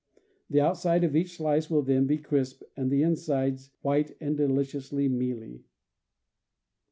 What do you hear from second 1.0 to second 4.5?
of each slice will then be crisp and the insides white and